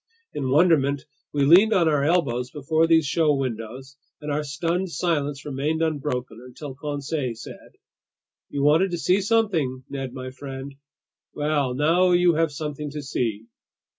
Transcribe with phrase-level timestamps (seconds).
[0.33, 5.45] In wonderment, we leaned on our elbows before these show windows, and our stunned silence
[5.45, 7.75] remained unbroken until Conseil said:
[8.49, 10.73] "You wanted to see something, Ned my friend;
[11.35, 13.45] well, now you have something to see!"